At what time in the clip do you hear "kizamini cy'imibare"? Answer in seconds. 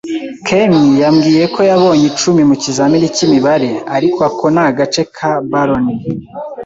2.63-3.69